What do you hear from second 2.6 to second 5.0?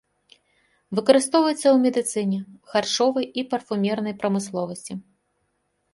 харчовай і парфумернай прамысловасці.